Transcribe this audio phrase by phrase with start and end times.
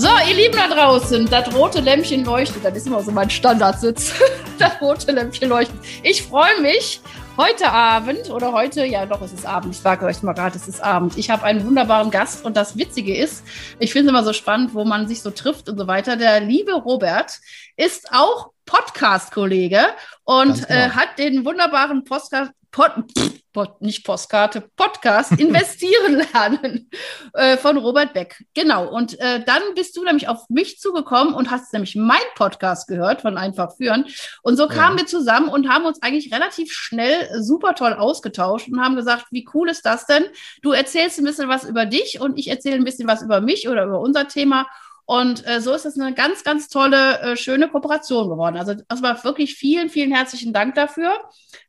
[0.00, 2.64] So, ihr Lieben da draußen, das rote Lämpchen leuchtet.
[2.64, 4.14] Das ist immer so mein Standardsitz.
[4.58, 5.74] das rote Lämpchen leuchtet.
[6.04, 7.00] Ich freue mich.
[7.36, 9.74] Heute Abend oder heute, ja doch, es ist Abend.
[9.74, 11.18] Ich sage euch mal gerade, es ist Abend.
[11.18, 13.42] Ich habe einen wunderbaren Gast und das Witzige ist,
[13.80, 16.16] ich finde es immer so spannend, wo man sich so trifft und so weiter.
[16.16, 17.40] Der liebe Robert
[17.76, 19.80] ist auch Podcast-Kollege
[20.22, 20.80] und genau.
[20.80, 22.92] äh, hat den wunderbaren Podcast, Pod,
[23.58, 26.88] Pod, nicht Postkarte, Podcast Investieren lernen
[27.32, 28.44] äh, von Robert Beck.
[28.54, 28.88] Genau.
[28.88, 33.22] Und äh, dann bist du nämlich auf mich zugekommen und hast nämlich mein Podcast gehört
[33.22, 34.06] von Einfach führen.
[34.42, 35.02] Und so kamen ja.
[35.02, 39.44] wir zusammen und haben uns eigentlich relativ schnell super toll ausgetauscht und haben gesagt, wie
[39.54, 40.26] cool ist das denn?
[40.62, 43.68] Du erzählst ein bisschen was über dich und ich erzähle ein bisschen was über mich
[43.68, 44.68] oder über unser Thema.
[45.08, 48.58] Und äh, so ist das eine ganz, ganz tolle, äh, schöne Kooperation geworden.
[48.58, 51.16] Also das war wirklich vielen, vielen herzlichen Dank dafür.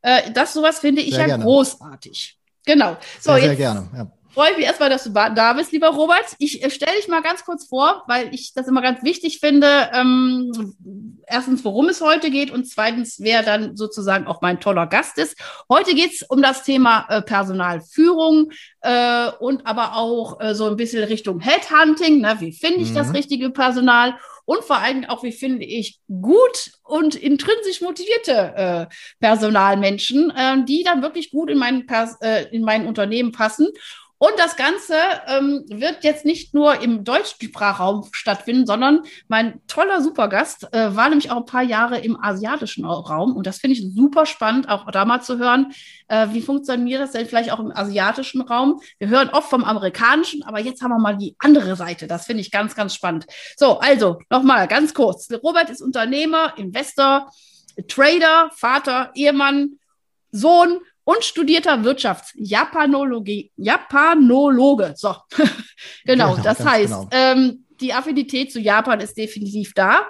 [0.01, 1.45] Äh, das sowas finde ich sehr ja gerne.
[1.45, 2.37] großartig.
[2.65, 2.97] Genau.
[3.21, 3.89] So, sehr, sehr gerne.
[3.95, 6.35] Ja freue mich erstmal, dass du da bist, lieber Robert.
[6.37, 9.89] Ich äh, stelle dich mal ganz kurz vor, weil ich das immer ganz wichtig finde.
[9.93, 10.75] Ähm,
[11.27, 15.37] erstens, worum es heute geht und zweitens, wer dann sozusagen auch mein toller Gast ist.
[15.69, 20.75] Heute geht es um das Thema äh, Personalführung äh, und aber auch äh, so ein
[20.75, 22.21] bisschen Richtung Headhunting.
[22.21, 22.35] Ne?
[22.39, 22.95] Wie finde ich mhm.
[22.95, 24.15] das richtige Personal?
[24.49, 30.83] und vor allem auch, wie finde ich, gut und intrinsisch motivierte äh, Personalmenschen, äh, die
[30.83, 31.87] dann wirklich gut in mein,
[32.21, 33.67] äh, in mein Unternehmen passen.
[34.21, 34.95] Und das Ganze
[35.27, 41.07] ähm, wird jetzt nicht nur im deutschen Sprachraum stattfinden, sondern mein toller Supergast äh, war
[41.07, 43.33] nämlich auch ein paar Jahre im asiatischen Raum.
[43.37, 45.71] Und das finde ich super spannend, auch da mal zu hören,
[46.09, 48.81] äh, wie funktioniert das denn vielleicht auch im asiatischen Raum.
[48.97, 52.05] Wir hören oft vom amerikanischen, aber jetzt haben wir mal die andere Seite.
[52.05, 53.25] Das finde ich ganz, ganz spannend.
[53.55, 55.29] So, also nochmal ganz kurz.
[55.41, 57.31] Robert ist Unternehmer, Investor,
[57.87, 59.79] Trader, Vater, Ehemann,
[60.31, 64.93] Sohn und studierter Wirtschafts-Japanologie, Japanologe.
[64.95, 65.15] So,
[66.05, 67.09] genau, genau, das heißt, genau.
[67.11, 70.07] ähm, die Affinität zu Japan ist definitiv da.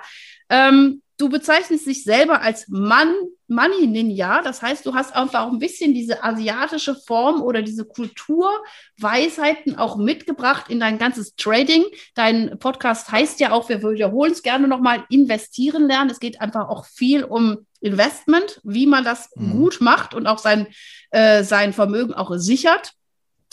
[0.50, 3.14] Ähm, du bezeichnest dich selber als Mann,
[3.48, 4.42] Money Ninja.
[4.42, 9.98] Das heißt, du hast einfach auch ein bisschen diese asiatische Form oder diese Kulturweisheiten auch
[9.98, 11.84] mitgebracht in dein ganzes Trading.
[12.16, 16.10] Dein Podcast heißt ja auch, wir wiederholen es gerne nochmal, investieren lernen.
[16.10, 19.52] Es geht einfach auch viel um Investment, wie man das mhm.
[19.52, 20.68] gut macht und auch sein,
[21.12, 22.94] äh, sein Vermögen auch sichert.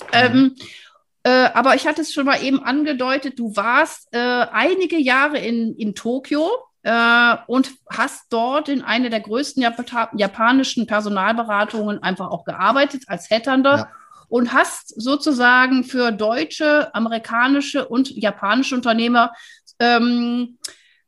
[0.01, 0.07] Mhm.
[0.13, 0.57] Ähm,
[1.23, 5.75] äh, aber ich hatte es schon mal eben angedeutet, du warst äh, einige Jahre in,
[5.77, 6.51] in Tokio
[6.83, 9.85] äh, und hast dort in einer der größten Jap
[10.17, 13.77] japanischen Personalberatungen einfach auch gearbeitet als Headhunter.
[13.77, 13.89] Ja.
[14.29, 19.31] Und hast sozusagen für deutsche, amerikanische und japanische Unternehmer
[19.79, 20.59] ähm,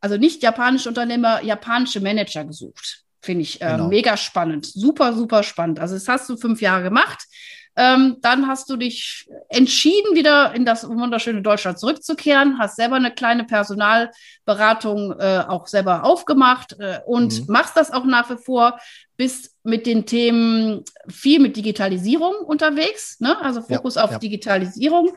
[0.00, 3.04] also nicht japanische Unternehmer, japanische Manager gesucht.
[3.20, 3.88] Finde ich äh, genau.
[3.88, 4.66] mega spannend.
[4.66, 5.80] Super, super spannend.
[5.80, 7.24] Also, das hast du fünf Jahre gemacht.
[7.78, 13.14] Ähm, dann hast du dich entschieden, wieder in das wunderschöne Deutschland zurückzukehren, hast selber eine
[13.14, 17.52] kleine Personalberatung äh, auch selber aufgemacht äh, und mhm.
[17.52, 18.80] machst das auch nach wie vor,
[19.16, 23.40] bist mit den Themen viel mit Digitalisierung unterwegs, ne?
[23.40, 24.18] also Fokus ja, auf ja.
[24.18, 25.12] Digitalisierung.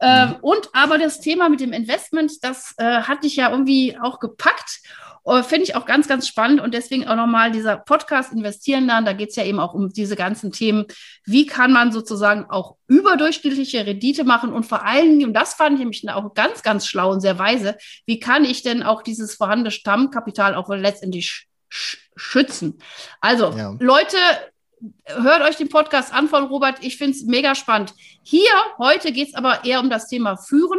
[0.00, 0.36] Ähm, mhm.
[0.40, 4.80] Und aber das Thema mit dem Investment, das äh, hat dich ja irgendwie auch gepackt.
[5.28, 9.06] Uh, Finde ich auch ganz, ganz spannend und deswegen auch nochmal dieser Podcast Investieren lernen.
[9.06, 10.86] Da geht es ja eben auch um diese ganzen Themen.
[11.24, 15.74] Wie kann man sozusagen auch überdurchschnittliche Rendite machen und vor allen Dingen, und das fand
[15.74, 17.76] ich nämlich auch ganz, ganz schlau und sehr weise,
[18.06, 22.78] wie kann ich denn auch dieses vorhandene Stammkapital auch letztendlich sch schützen?
[23.20, 23.74] Also, ja.
[23.80, 24.16] Leute,
[25.06, 26.84] hört euch den Podcast an von Robert.
[26.84, 27.94] Ich finde es mega spannend.
[28.22, 30.78] Hier, heute geht es aber eher um das Thema Führen.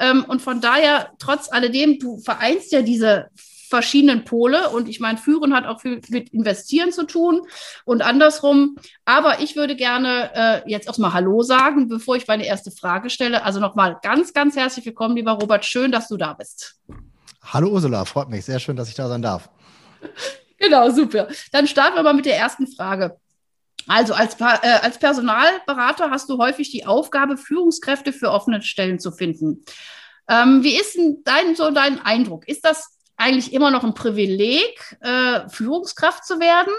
[0.00, 3.30] Ähm, und von daher, trotz alledem, du vereinst ja diese
[3.74, 4.70] verschiedenen Pole.
[4.70, 7.42] Und ich meine, Führen hat auch viel mit Investieren zu tun
[7.84, 8.76] und andersrum.
[9.04, 13.42] Aber ich würde gerne äh, jetzt erstmal Hallo sagen, bevor ich meine erste Frage stelle.
[13.42, 15.64] Also nochmal ganz, ganz herzlich willkommen, lieber Robert.
[15.64, 16.76] Schön, dass du da bist.
[17.42, 18.44] Hallo Ursula, freut mich.
[18.44, 19.50] Sehr schön, dass ich da sein darf.
[20.56, 21.26] Genau, super.
[21.50, 23.18] Dann starten wir mal mit der ersten Frage.
[23.88, 29.10] Also als, äh, als Personalberater hast du häufig die Aufgabe, Führungskräfte für offene Stellen zu
[29.10, 29.64] finden.
[30.28, 32.48] Ähm, wie ist denn dein, so dein Eindruck?
[32.48, 36.72] Ist das eigentlich immer noch ein Privileg, äh, Führungskraft zu werden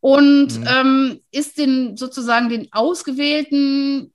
[0.00, 0.66] und mhm.
[0.66, 4.12] ähm, ist den sozusagen den ausgewählten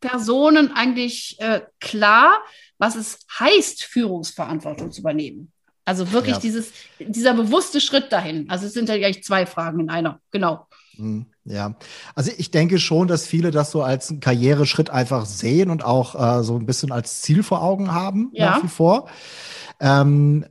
[0.00, 2.38] Personen eigentlich äh, klar,
[2.78, 5.52] was es heißt, Führungsverantwortung zu übernehmen?
[5.84, 6.40] Also wirklich ja.
[6.40, 8.48] dieses, dieser bewusste Schritt dahin.
[8.50, 10.20] Also es sind ja eigentlich zwei Fragen in einer.
[10.30, 10.66] Genau.
[10.96, 11.74] Hm, ja,
[12.14, 16.14] also ich denke schon, dass viele das so als einen Karriereschritt einfach sehen und auch
[16.14, 18.50] äh, so ein bisschen als Ziel vor Augen haben, ja.
[18.50, 19.08] nach wie vor.
[19.80, 20.44] Ähm,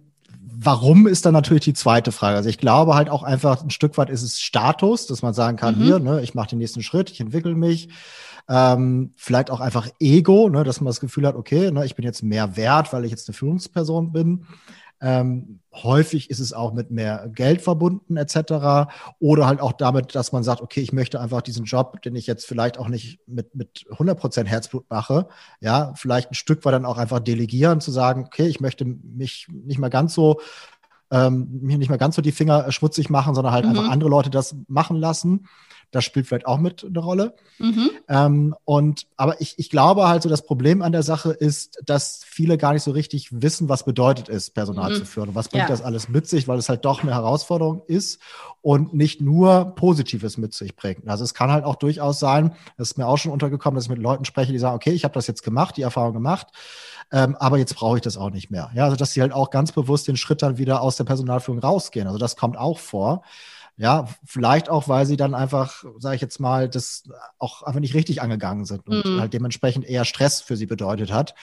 [0.64, 2.38] warum ist dann natürlich die zweite Frage.
[2.38, 5.58] Also ich glaube halt auch einfach ein Stück weit ist es Status, dass man sagen
[5.58, 5.84] kann, mhm.
[5.84, 7.90] hier, ne, ich mache den nächsten Schritt, ich entwickle mich.
[8.48, 12.06] Ähm, vielleicht auch einfach Ego, ne, dass man das Gefühl hat, okay, ne, ich bin
[12.06, 14.46] jetzt mehr wert, weil ich jetzt eine Führungsperson bin.
[15.02, 18.88] Ähm, häufig ist es auch mit mehr Geld verbunden etc.
[19.20, 22.28] Oder halt auch damit, dass man sagt, okay, ich möchte einfach diesen Job, den ich
[22.28, 25.28] jetzt vielleicht auch nicht mit, mit 100% Herzblut mache,
[25.60, 29.48] ja, vielleicht ein Stück weit dann auch einfach delegieren, zu sagen, okay, ich möchte mich
[29.50, 30.40] nicht mal ganz so
[31.12, 33.72] ähm, mir nicht mal ganz so die Finger schmutzig machen, sondern halt mhm.
[33.72, 35.48] einfach andere Leute das machen lassen.
[35.92, 37.36] Das spielt vielleicht auch mit eine Rolle.
[37.60, 37.90] Mhm.
[38.08, 42.24] Ähm, und aber ich, ich glaube halt so, das Problem an der Sache ist, dass
[42.26, 44.96] viele gar nicht so richtig wissen, was bedeutet es, Personal mhm.
[44.96, 45.68] zu führen und was bringt ja.
[45.68, 48.20] das alles mit sich, weil es halt doch eine Herausforderung ist
[48.62, 51.08] und nicht nur Positives mit sich bringt.
[51.10, 53.90] Also es kann halt auch durchaus sein, das ist mir auch schon untergekommen, dass ich
[53.90, 56.48] mit Leuten spreche, die sagen, okay, ich habe das jetzt gemacht, die Erfahrung gemacht,
[57.12, 58.72] ähm, aber jetzt brauche ich das auch nicht mehr.
[58.74, 61.60] Ja, also dass sie halt auch ganz bewusst den Schritt dann wieder aus der Personalführung
[61.60, 62.08] rausgehen.
[62.08, 63.24] Also das kommt auch vor.
[63.78, 67.04] Ja, vielleicht auch, weil sie dann einfach, sage ich jetzt mal, das
[67.40, 69.20] auch einfach nicht richtig angegangen sind und mhm.
[69.20, 71.34] halt dementsprechend eher Stress für sie bedeutet hat.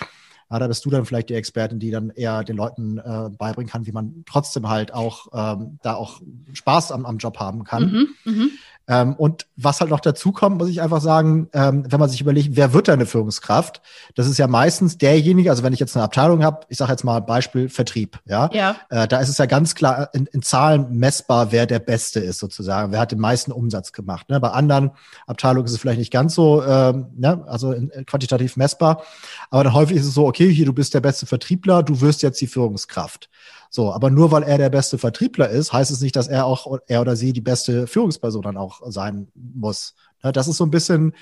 [0.50, 3.70] Ja, da bist du dann vielleicht die Expertin, die dann eher den Leuten äh, beibringen
[3.70, 6.22] kann, wie man trotzdem halt auch ähm, da auch
[6.52, 8.08] Spaß am, am Job haben kann.
[8.25, 8.46] Mhm, mh.
[8.88, 12.23] Ähm, und was halt noch dazu kommt, muss ich einfach sagen, ähm, wenn man sich
[12.23, 13.82] überlegt, wer wird da eine Führungskraft?
[14.14, 17.05] Das ist ja meistens derjenige, also wenn ich jetzt eine Abteilung habe, ich sage jetzt
[17.05, 18.76] mal Beispiel Vertrieb, ja, ja.
[18.88, 22.38] Äh, da ist es ja ganz klar in, in, Zahlen messbar, wer der Beste ist
[22.38, 24.31] sozusagen, wer hat den meisten Umsatz gemacht.
[24.31, 24.40] Ne?
[24.40, 24.93] Bei anderen
[25.26, 27.44] Abteilungen ist es vielleicht nicht ganz so, ähm, ne?
[27.46, 29.02] also in, in quantitativ messbar,
[29.50, 32.23] aber dann häufig ist es so, okay, hier du bist der beste Vertriebler, du wirst
[32.23, 33.29] jetzt die Führungskraft.
[33.70, 36.79] So, aber nur weil er der beste Vertriebler ist, heißt es nicht, dass er auch,
[36.87, 39.94] er oder sie die beste Führungsperson dann auch sein muss.
[40.23, 41.15] Ne, das ist so ein bisschen,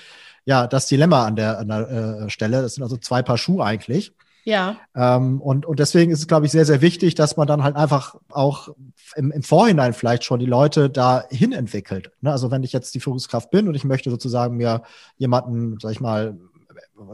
[0.45, 2.63] ja, das Dilemma an der, an der äh, Stelle.
[2.63, 4.13] Das sind also zwei Paar Schuhe eigentlich.
[4.45, 4.77] Ja.
[4.95, 7.75] Ähm, und, und deswegen ist es, glaube ich, sehr, sehr wichtig, dass man dann halt
[7.75, 8.69] einfach auch
[9.17, 12.13] im, im Vorhinein vielleicht schon die Leute dahin entwickelt.
[12.21, 12.31] Ne?
[12.31, 14.83] Also wenn ich jetzt die Führungskraft bin und ich möchte sozusagen mir
[15.19, 16.39] jemanden, sag ich mal,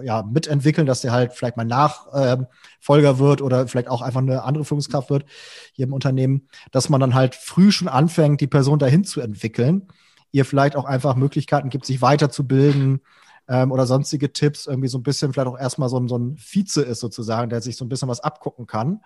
[0.03, 4.43] ja, mitentwickeln, dass der halt vielleicht mal Nachfolger ähm, wird oder vielleicht auch einfach eine
[4.45, 5.25] andere Führungskraft wird
[5.73, 9.89] hier im Unternehmen, dass man dann halt früh schon anfängt, die Person dahin zu entwickeln,
[10.31, 13.01] ihr vielleicht auch einfach Möglichkeiten gibt, sich weiterzubilden
[13.49, 16.37] ähm, oder sonstige Tipps, irgendwie so ein bisschen vielleicht auch erstmal so ein, so ein
[16.39, 19.01] Vize ist sozusagen, der sich so ein bisschen was abgucken kann.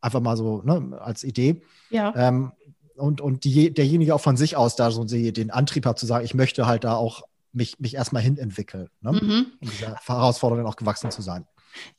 [0.00, 1.62] Einfach mal so ne, als Idee.
[1.90, 2.12] Ja.
[2.16, 2.52] Ähm,
[2.96, 6.24] und, und die, derjenige auch von sich aus da so den Antrieb hat zu sagen,
[6.24, 9.12] ich möchte halt da auch mich, mich erstmal hinentwickle, ne?
[9.12, 9.46] mhm.
[9.60, 11.46] um dieser Herausforderung auch gewachsen zu sein.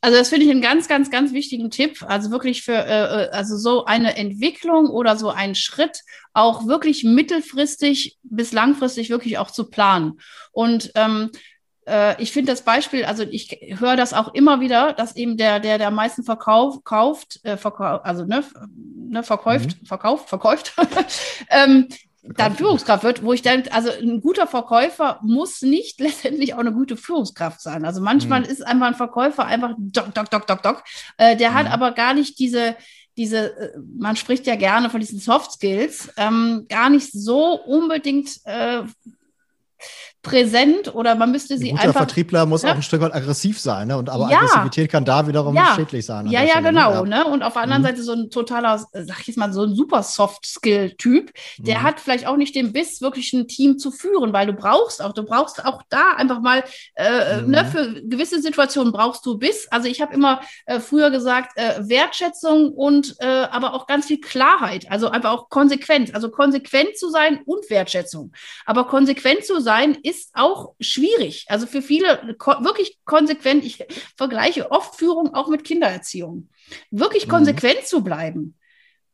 [0.00, 2.02] Also das finde ich einen ganz, ganz, ganz wichtigen Tipp.
[2.06, 6.02] Also wirklich für äh, äh, also so eine Entwicklung oder so einen Schritt
[6.32, 10.20] auch wirklich mittelfristig bis langfristig wirklich auch zu planen.
[10.52, 11.30] Und ähm,
[11.86, 15.60] äh, ich finde das Beispiel, also ich höre das auch immer wieder, dass eben der,
[15.60, 18.44] der, der am meisten verkauft, kauft, äh, verkau also ne,
[19.08, 19.86] ne verkauft, mhm.
[19.86, 20.74] verkauft, verkauft,
[21.50, 21.88] ähm,
[22.22, 26.72] dann Führungskraft wird, wo ich dann, also ein guter Verkäufer muss nicht letztendlich auch eine
[26.72, 27.84] gute Führungskraft sein.
[27.84, 28.46] Also manchmal mhm.
[28.46, 30.84] ist einfach ein Verkäufer einfach doc, doc, doc, doc, doc.
[31.16, 31.54] Äh, der mhm.
[31.54, 32.76] hat aber gar nicht diese,
[33.16, 38.40] diese, äh, man spricht ja gerne von diesen Soft Skills, ähm, gar nicht so unbedingt
[38.44, 38.82] äh,
[40.22, 42.00] präsent oder man müsste sie ein guter einfach.
[42.00, 42.72] Vertriebler muss ja.
[42.72, 43.96] auch ein Stück weit aggressiv sein, ne?
[43.96, 44.38] Und aber ja.
[44.38, 45.72] Aggressivität kann da wiederum ja.
[45.74, 46.26] schädlich sein.
[46.26, 46.68] Ja, ja, Stelle, ne?
[46.68, 47.04] genau.
[47.04, 47.24] Ne?
[47.24, 47.86] Und auf der anderen mhm.
[47.86, 51.82] Seite so ein totaler, sag ich jetzt mal, so ein super Soft-Skill-Typ, der mhm.
[51.82, 55.14] hat vielleicht auch nicht den Biss, wirklich ein Team zu führen, weil du brauchst auch,
[55.14, 56.64] du brauchst auch da einfach mal,
[56.96, 57.50] äh, äh, ne, mhm.
[57.50, 59.68] ne, für gewisse Situationen brauchst du Biss.
[59.70, 64.20] Also ich habe immer äh, früher gesagt, äh, Wertschätzung und äh, aber auch ganz viel
[64.20, 66.14] Klarheit, also einfach auch konsequent.
[66.14, 68.32] Also konsequent zu sein und Wertschätzung.
[68.66, 71.46] Aber konsequent zu sein ist auch auch schwierig.
[71.48, 73.64] Also für viele ko wirklich konsequent.
[73.64, 73.84] Ich
[74.16, 76.48] vergleiche oft Führung auch mit Kindererziehung.
[76.90, 77.30] Wirklich mhm.
[77.30, 78.56] konsequent zu bleiben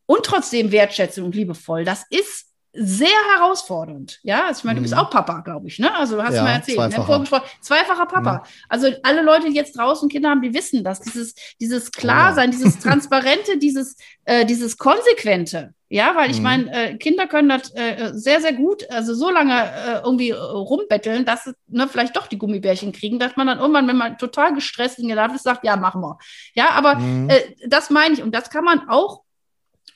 [0.06, 1.84] und trotzdem Wertschätzung und liebevoll.
[1.84, 2.45] Das ist
[2.78, 4.20] sehr herausfordernd.
[4.22, 5.00] Ja, also ich meine, du bist mhm.
[5.00, 5.94] auch Papa, glaube ich, ne?
[5.94, 6.90] Also hast ja, du mal erzählt, ne?
[6.90, 7.18] zweifacher.
[7.18, 7.42] Ne?
[7.60, 8.32] zweifacher Papa.
[8.32, 8.42] Ja.
[8.68, 11.00] Also alle Leute, die jetzt draußen Kinder haben, die wissen das.
[11.00, 12.58] Dieses, dieses Klarsein, ja.
[12.58, 15.74] dieses Transparente, dieses, äh, dieses Konsequente.
[15.88, 16.42] Ja, weil ich mhm.
[16.42, 21.24] meine, äh, Kinder können das äh, sehr, sehr gut, also so lange äh, irgendwie rumbetteln,
[21.24, 24.52] dass sie ne, vielleicht doch die Gummibärchen kriegen, dass man dann irgendwann, wenn man total
[24.52, 26.18] gestresst und geladen ist, sagt, ja, machen wir.
[26.54, 27.30] Ja, aber mhm.
[27.30, 29.22] Äh, das meine ich und das kann man auch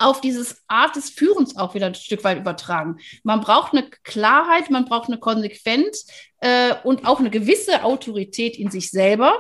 [0.00, 2.98] auf dieses Art des Führens auch wieder ein Stück weit übertragen.
[3.22, 6.06] Man braucht eine Klarheit, man braucht eine Konsequenz
[6.40, 9.34] äh, und auch eine gewisse Autorität in sich selber.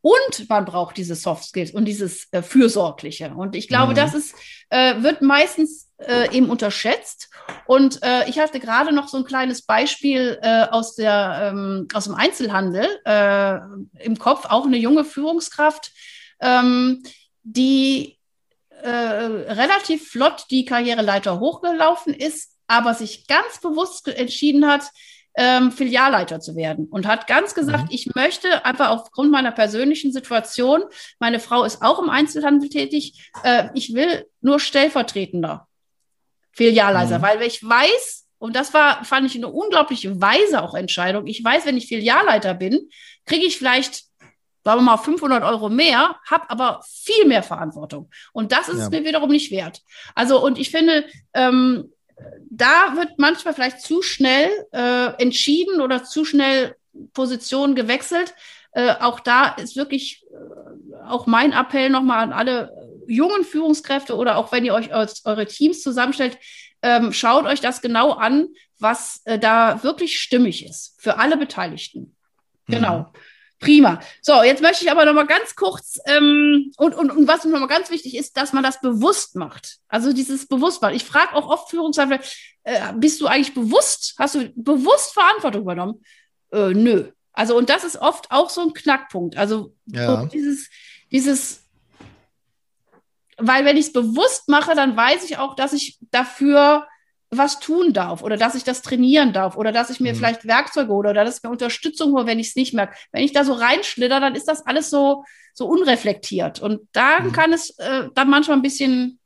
[0.00, 3.32] Und man braucht diese Soft Skills und dieses äh, Fürsorgliche.
[3.34, 3.96] Und ich glaube, mhm.
[3.96, 4.34] das ist,
[4.68, 7.30] äh, wird meistens äh, eben unterschätzt.
[7.66, 12.04] Und äh, ich hatte gerade noch so ein kleines Beispiel äh, aus, der, ähm, aus
[12.04, 13.58] dem Einzelhandel äh,
[14.04, 15.90] im Kopf, auch eine junge Führungskraft,
[16.40, 17.02] ähm,
[17.42, 18.18] die
[18.82, 24.84] relativ flott die Karriereleiter hochgelaufen ist, aber sich ganz bewusst entschieden hat,
[25.36, 27.90] ähm, Filialleiter zu werden und hat ganz gesagt, mhm.
[27.90, 30.84] ich möchte einfach aufgrund meiner persönlichen Situation,
[31.18, 35.66] meine Frau ist auch im Einzelhandel tätig, äh, ich will nur stellvertretender
[36.52, 37.22] Filialleiter, mhm.
[37.22, 41.66] weil ich weiß, und das war, fand ich eine unglaubliche weise auch Entscheidung, ich weiß,
[41.66, 42.88] wenn ich Filialleiter bin,
[43.26, 44.04] kriege ich vielleicht
[44.64, 48.10] sagen wir mal 500 Euro mehr, habe aber viel mehr Verantwortung.
[48.32, 48.90] Und das ist ja.
[48.90, 49.82] mir wiederum nicht wert.
[50.14, 51.04] Also, und ich finde,
[51.34, 51.90] ähm,
[52.50, 56.76] da wird manchmal vielleicht zu schnell äh, entschieden oder zu schnell
[57.12, 58.34] Positionen gewechselt.
[58.72, 62.72] Äh, auch da ist wirklich äh, auch mein Appell nochmal an alle
[63.06, 66.38] jungen Führungskräfte oder auch wenn ihr euch eure Teams zusammenstellt,
[66.82, 72.16] ähm, schaut euch das genau an, was äh, da wirklich stimmig ist für alle Beteiligten.
[72.66, 73.00] Genau.
[73.00, 73.06] Mhm.
[73.64, 74.00] Prima.
[74.20, 77.58] So, jetzt möchte ich aber noch mal ganz kurz ähm, und, und, und was noch
[77.58, 79.78] mal ganz wichtig ist, dass man das bewusst macht.
[79.88, 80.94] Also dieses Bewusstmachen.
[80.94, 82.20] Ich frage auch oft Führungskräfte,
[82.64, 84.14] äh, bist du eigentlich bewusst?
[84.18, 86.04] Hast du bewusst Verantwortung übernommen?
[86.52, 87.10] Äh, nö.
[87.32, 89.36] Also und das ist oft auch so ein Knackpunkt.
[89.36, 90.26] Also ja.
[90.26, 90.68] dieses
[91.10, 91.64] dieses
[93.36, 96.86] weil wenn ich es bewusst mache, dann weiß ich auch, dass ich dafür
[97.38, 100.16] was tun darf oder dass ich das trainieren darf oder dass ich mir mhm.
[100.16, 102.96] vielleicht Werkzeuge hole oder dass ich mir Unterstützung hole, wenn ich es nicht merke.
[103.12, 106.60] Wenn ich da so reinschlitter, dann ist das alles so, so unreflektiert.
[106.60, 107.32] Und da mhm.
[107.32, 109.18] kann es äh, dann manchmal ein bisschen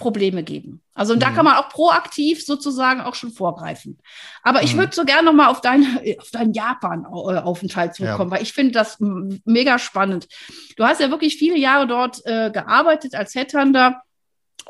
[0.00, 0.82] Probleme geben.
[0.94, 1.20] Also mhm.
[1.20, 3.98] da kann man auch proaktiv sozusagen auch schon vorgreifen.
[4.42, 4.80] Aber ich mhm.
[4.80, 8.36] würde so gerne noch mal auf, deine, auf deinen Japan-Aufenthalt zurückkommen, ja.
[8.36, 10.26] weil ich finde das mega spannend.
[10.76, 14.02] Du hast ja wirklich viele Jahre dort äh, gearbeitet als Headhunter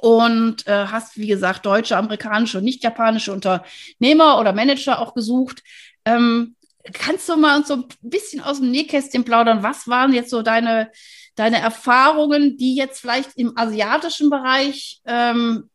[0.00, 5.62] und äh, hast, wie gesagt, deutsche, amerikanische und nicht japanische Unternehmer oder Manager auch gesucht.
[6.04, 6.56] Ähm,
[6.92, 9.62] kannst du mal uns so ein bisschen aus dem Nähkästchen plaudern?
[9.62, 10.90] Was waren jetzt so deine,
[11.34, 15.68] deine Erfahrungen, die jetzt vielleicht im asiatischen Bereich ähm,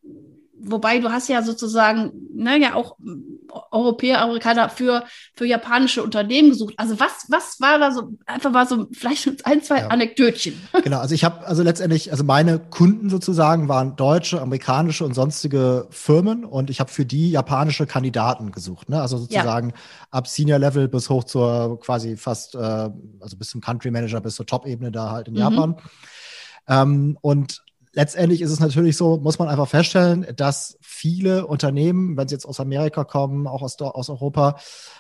[0.58, 2.98] wobei du hast ja sozusagen, ne, ja auch
[3.72, 6.74] Europäer, Amerikaner für, für japanische Unternehmen gesucht.
[6.78, 9.88] Also was, was war da so, einfach mal so vielleicht ein, zwei ja.
[9.88, 10.56] Anekdötchen.
[10.86, 15.88] Genau, also ich habe also letztendlich, also meine Kunden sozusagen waren deutsche, amerikanische und sonstige
[15.90, 18.90] Firmen und ich habe für die japanische Kandidaten gesucht.
[18.90, 19.02] Ne?
[19.02, 19.76] Also sozusagen ja.
[20.12, 24.36] ab Senior Level bis hoch zur quasi fast, äh, also bis zum Country Manager, bis
[24.36, 25.40] zur Top-Ebene da halt in mhm.
[25.40, 25.76] Japan.
[26.68, 27.65] Ähm, und
[27.96, 32.46] letztendlich ist es natürlich so, muss man einfach feststellen, dass viele Unternehmen, wenn sie jetzt
[32.46, 34.58] aus Amerika kommen, auch aus, aus Europa,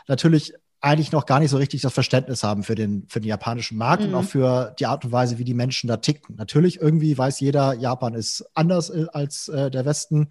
[0.08, 3.78] natürlich eigentlich noch gar nicht so richtig das Verständnis haben für den, für den japanischen
[3.78, 4.10] Markt mhm.
[4.10, 6.36] und auch für die Art und Weise, wie die Menschen da ticken.
[6.36, 10.30] Natürlich, irgendwie weiß jeder, Japan ist anders äh, als äh, der Westen.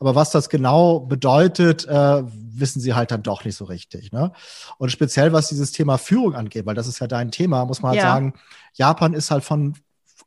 [0.00, 4.10] Aber was das genau bedeutet, äh, wissen sie halt dann doch nicht so richtig.
[4.10, 4.32] Ne?
[4.76, 7.90] Und speziell was dieses Thema Führung angeht, weil das ist ja dein Thema, muss man
[7.90, 8.12] halt ja.
[8.12, 8.34] sagen,
[8.74, 9.76] Japan ist halt von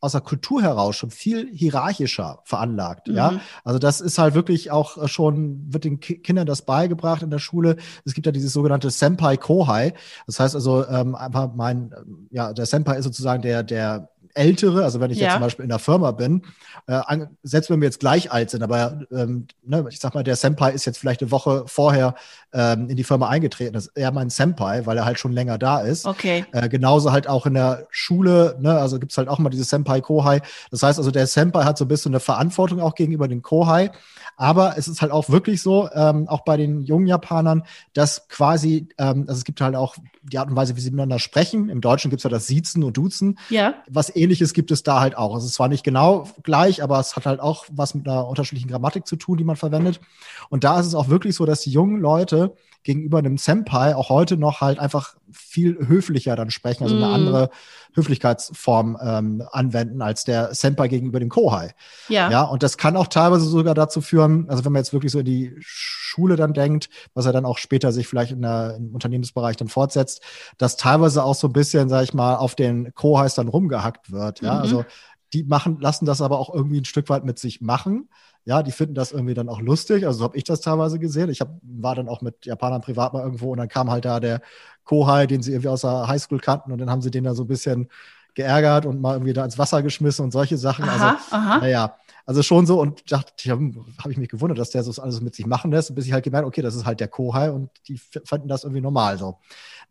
[0.02, 3.08] aus der Kultur heraus schon viel hierarchischer veranlagt.
[3.08, 3.16] Mhm.
[3.16, 7.22] Ja, also das ist halt wirklich auch äh, schon, wird den Ki Kindern das beigebracht
[7.22, 7.78] in der Schule.
[8.04, 9.94] Es gibt ja dieses sogenannte Senpai Kohai.
[10.26, 11.94] Das heißt also, ähm, einfach mein,
[12.32, 15.26] ja, der Senpai ist sozusagen der, der Ältere, also wenn ich ja.
[15.26, 16.44] jetzt zum Beispiel in der Firma bin,
[16.88, 17.02] äh,
[17.44, 20.72] selbst wenn wir jetzt gleich alt sind, aber ähm, ne, ich sag mal, der Senpai
[20.72, 22.16] ist jetzt vielleicht eine Woche vorher
[22.54, 25.58] ähm, in die Firma eingetreten, das ist eher mein Senpai, weil er halt schon länger
[25.58, 26.06] da ist.
[26.06, 26.46] Okay.
[26.52, 30.42] Äh, genauso halt auch in der Schule, ne, also gibt's halt auch mal dieses Senpai-Kohai.
[30.72, 33.92] Das heißt also, der Senpai hat so ein bisschen eine Verantwortung auch gegenüber den Kohai.
[34.38, 37.64] Aber es ist halt auch wirklich so, ähm, auch bei den jungen Japanern,
[37.94, 41.20] dass quasi, ähm, also es gibt halt auch die Art und Weise, wie sie miteinander
[41.20, 41.70] sprechen.
[41.70, 43.38] Im Deutschen gibt es ja das Siezen und Duzen.
[43.50, 43.76] Ja.
[43.88, 45.38] Was ähnliches gibt es da halt auch.
[45.38, 48.70] Es ist zwar nicht genau gleich, aber es hat halt auch was mit einer unterschiedlichen
[48.70, 50.02] Grammatik zu tun, die man verwendet.
[50.50, 52.56] Und da ist es auch wirklich so, dass die jungen Leute
[52.86, 57.14] gegenüber einem Senpai auch heute noch halt einfach viel höflicher dann sprechen, also eine mm.
[57.14, 57.50] andere
[57.96, 61.74] Höflichkeitsform ähm, anwenden als der Senpai gegenüber dem Kohai.
[62.10, 62.30] Ja.
[62.30, 62.44] ja.
[62.44, 65.26] Und das kann auch teilweise sogar dazu führen, also wenn man jetzt wirklich so in
[65.26, 69.58] die Schule dann denkt, was er dann auch später sich vielleicht in der, im Unternehmensbereich
[69.58, 70.22] dann fortsetzt,
[70.60, 74.42] dass teilweise auch so ein bisschen, sag ich mal, auf den Kohais dann rumgehackt wird.
[74.42, 74.62] Ja, mhm.
[74.62, 74.86] also
[75.34, 78.10] die machen, lassen das aber auch irgendwie ein Stück weit mit sich machen.
[78.46, 80.06] Ja, die finden das irgendwie dann auch lustig.
[80.06, 81.30] Also so habe ich das teilweise gesehen.
[81.30, 84.20] Ich hab, war dann auch mit Japanern privat mal irgendwo und dann kam halt da
[84.20, 84.42] der
[84.84, 87.44] Kohai, den sie irgendwie aus der Highschool kannten und dann haben sie den da so
[87.44, 87.90] ein bisschen
[88.36, 90.86] geärgert und mal irgendwie da ins Wasser geschmissen und solche Sachen.
[90.86, 91.58] Aha, also, aha.
[91.60, 91.96] naja.
[92.28, 95.22] Also schon so und dachte, ich habe hab ich mich gewundert, dass der so alles
[95.22, 97.70] mit sich machen lässt, bis ich halt gemerkt, okay, das ist halt der Kohai und
[97.88, 99.38] die fanden das irgendwie normal so.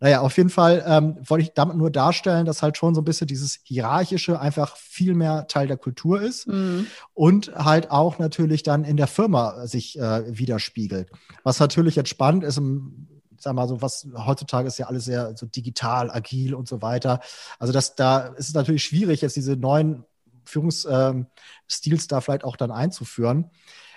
[0.01, 3.05] Naja, auf jeden Fall ähm, wollte ich damit nur darstellen, dass halt schon so ein
[3.05, 6.87] bisschen dieses Hierarchische einfach viel mehr Teil der Kultur ist mhm.
[7.15, 11.11] und halt auch natürlich dann in der Firma sich äh, widerspiegelt.
[11.43, 13.09] Was natürlich jetzt spannend ist im
[13.45, 17.21] sag mal so, was heutzutage ist ja alles sehr so digital, agil und so weiter.
[17.59, 20.05] Also das, da ist es natürlich schwierig, jetzt diese neuen
[20.45, 23.51] Führungsstils ähm, da vielleicht auch dann einzuführen.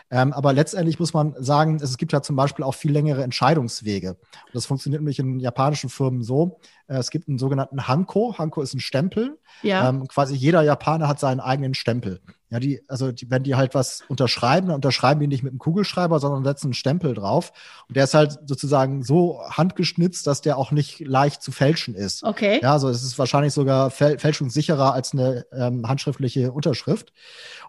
[0.09, 4.11] Ähm, aber letztendlich muss man sagen, es gibt ja zum Beispiel auch viel längere Entscheidungswege.
[4.11, 6.59] Und das funktioniert nämlich in japanischen Firmen so.
[6.87, 8.35] Äh, es gibt einen sogenannten Hanko.
[8.37, 9.37] Hanko ist ein Stempel.
[9.63, 9.89] Ja.
[9.89, 12.21] Ähm, quasi jeder Japaner hat seinen eigenen Stempel.
[12.49, 15.59] Ja, die, also die, wenn die halt was unterschreiben, dann unterschreiben die nicht mit einem
[15.59, 17.51] Kugelschreiber, sondern setzen einen Stempel drauf.
[17.89, 22.23] Und der ist halt sozusagen so handgeschnitzt, dass der auch nicht leicht zu fälschen ist.
[22.23, 22.61] Okay.
[22.63, 27.11] Ja, also es ist wahrscheinlich sogar fälschungssicherer als eine ähm, handschriftliche Unterschrift.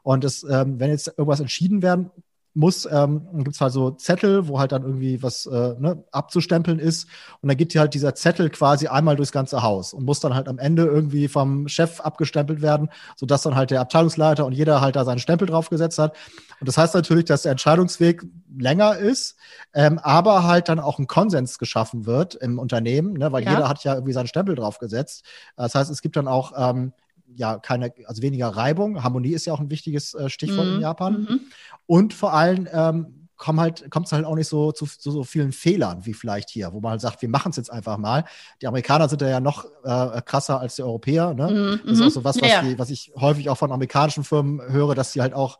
[0.04, 2.12] Und es, ähm, wenn jetzt irgendwas entschieden werden
[2.58, 6.80] muss, ähm, gibt es halt so Zettel, wo halt dann irgendwie was äh, ne, abzustempeln
[6.80, 7.04] ist.
[7.40, 10.34] Und dann geht hier halt dieser Zettel quasi einmal durchs ganze Haus und muss dann
[10.34, 14.80] halt am Ende irgendwie vom Chef abgestempelt werden, sodass dann halt der Abteilungsleiter und jeder
[14.80, 16.16] halt da seinen Stempel draufgesetzt hat.
[16.58, 18.24] Und das heißt natürlich, dass der Entscheidungsweg
[18.58, 19.36] länger ist,
[19.72, 23.52] ähm, aber halt dann auch ein Konsens geschaffen wird im Unternehmen, ne, weil ja.
[23.52, 25.24] jeder hat ja irgendwie seinen Stempel draufgesetzt.
[25.56, 26.92] Das heißt, es gibt dann auch ähm,
[27.34, 29.02] ja keine, also weniger Reibung.
[29.02, 30.74] Harmonie ist ja auch ein wichtiges äh, Stichwort mhm.
[30.74, 31.12] in Japan.
[31.20, 31.40] Mhm.
[31.86, 35.22] Und vor allem ähm, kommt halt, kommt es halt auch nicht so zu, zu, so
[35.22, 38.24] vielen Fehlern wie vielleicht hier, wo man halt sagt, wir machen es jetzt einfach mal.
[38.60, 41.32] Die Amerikaner sind ja noch äh, krasser als die Europäer.
[41.34, 41.80] Ne?
[41.84, 41.88] Mhm.
[41.88, 42.10] Das ist auch mhm.
[42.10, 42.62] so was, was, ja.
[42.62, 45.58] die, was ich häufig auch von amerikanischen Firmen höre, dass sie halt auch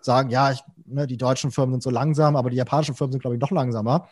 [0.00, 3.20] sagen, ja, ich, ne, die deutschen Firmen sind so langsam, aber die japanischen Firmen sind,
[3.20, 4.08] glaube ich, noch langsamer.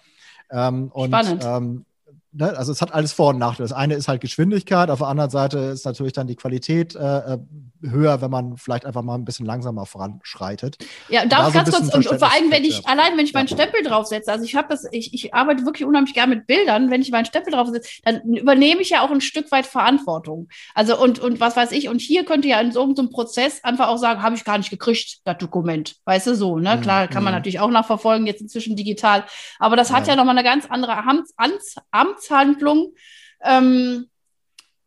[0.51, 1.45] Ähm, und Spannend.
[1.45, 1.85] Ähm,
[2.33, 3.69] ne, also es hat alles Vor- und Nachteile.
[3.69, 7.35] Das eine ist halt Geschwindigkeit, auf der anderen Seite ist natürlich dann die Qualität äh,
[7.35, 7.39] äh
[7.81, 10.79] höher, wenn man vielleicht einfach mal ein bisschen langsamer voranschreitet.
[11.09, 13.47] Ja, und da ganz kurz, und, und, vor allem, wenn ich, allein wenn ich meinen
[13.47, 17.03] Stempel draufsetze, also ich habe das, ich, ich arbeite wirklich unheimlich gerne mit Bildern, wenn
[17.03, 20.49] ich meinen Stempel draufsetze, dann übernehme ich ja auch ein Stück weit Verantwortung.
[20.75, 23.63] Also und, und was weiß ich, und hier könnte ja in so, so einem Prozess
[23.63, 25.95] einfach auch sagen, habe ich gar nicht gekriegt, das Dokument.
[26.05, 26.77] Weißt du so, ne?
[26.77, 26.81] Mhm.
[26.81, 27.39] Klar, kann man mhm.
[27.39, 29.25] natürlich auch nachverfolgen, jetzt inzwischen digital.
[29.61, 32.95] Aber das hat ja, ja nochmal eine ganz andere Amts, Amts, Amts Amtshandlung,
[33.43, 34.09] ähm,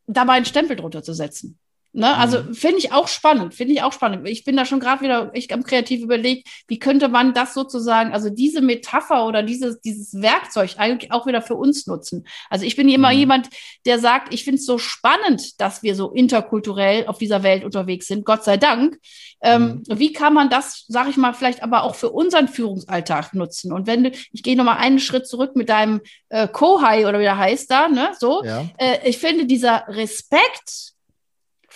[0.07, 1.57] dabei einen Stempel drunter zu setzen.
[1.93, 2.15] Ne?
[2.15, 2.53] Also mhm.
[2.53, 4.27] finde ich auch spannend, finde ich auch spannend.
[4.27, 8.13] Ich bin da schon gerade wieder echt am kreativ überlegt, wie könnte man das sozusagen,
[8.13, 12.25] also diese Metapher oder dieses, dieses Werkzeug eigentlich auch wieder für uns nutzen.
[12.49, 13.19] Also ich bin immer mhm.
[13.19, 13.49] jemand,
[13.85, 18.07] der sagt, ich finde es so spannend, dass wir so interkulturell auf dieser Welt unterwegs
[18.07, 18.97] sind, Gott sei Dank.
[19.41, 19.99] Ähm, mhm.
[19.99, 23.73] Wie kann man das, sage ich mal, vielleicht aber auch für unseren Führungsalltag nutzen?
[23.73, 25.99] Und wenn du, ich gehe nochmal einen Schritt zurück mit deinem
[26.29, 28.11] äh, Kohai oder wie der heißt da, ne?
[28.17, 28.69] So, ja.
[28.77, 30.93] äh, ich finde dieser Respekt